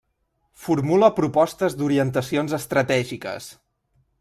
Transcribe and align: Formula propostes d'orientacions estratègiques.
Formula 0.61 1.09
propostes 1.19 1.77
d'orientacions 1.81 2.57
estratègiques. 2.61 3.53